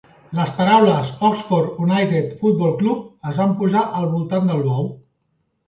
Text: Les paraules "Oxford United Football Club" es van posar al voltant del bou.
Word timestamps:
Les 0.37 0.53
paraules 0.61 1.11
"Oxford 1.29 1.83
United 1.83 2.33
Football 2.41 2.75
Club" 2.81 3.05
es 3.33 3.39
van 3.45 3.55
posar 3.63 3.87
al 4.01 4.11
voltant 4.17 4.53
del 4.53 4.69
bou. 4.75 4.93